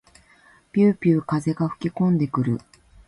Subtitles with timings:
[0.71, 2.57] ぴゅうぴゅう風が吹きこんでくる。